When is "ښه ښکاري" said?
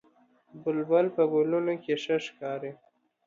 2.03-2.71